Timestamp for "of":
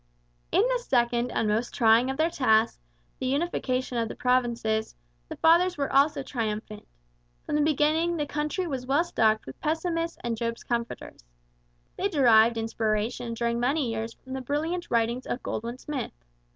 2.09-2.17, 3.99-4.07, 15.27-15.43